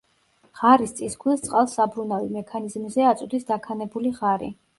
ღარის 0.61 0.93
წისქვილს 0.99 1.43
წყალს 1.47 1.75
საბრუნავი 1.81 2.33
მექანიზმზე 2.39 3.07
აწვდის 3.11 3.47
დაქანებული 3.53 4.17
ღარი. 4.19 4.53